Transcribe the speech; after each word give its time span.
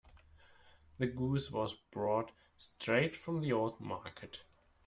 The 0.97 1.05
goose 1.05 1.51
was 1.51 1.75
brought 1.75 2.31
straight 2.57 3.15
from 3.15 3.41
the 3.41 3.53
old 3.53 3.79
market. 3.79 4.41